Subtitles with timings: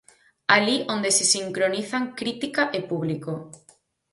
[0.55, 3.31] Alí onde se sincronizan crítica e público.